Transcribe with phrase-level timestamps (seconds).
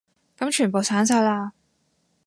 [0.35, 1.53] 噉全部刪晒啦